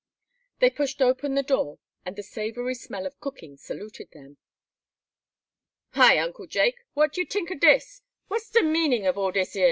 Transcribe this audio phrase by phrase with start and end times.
[0.57, 4.37] They pushed open the door, and the savory smell of cooking saluted them.
[5.91, 8.01] "Hi, Uncle Jake, what you tink o' dis?
[8.27, 9.59] what's de meanin' of all dis yer?"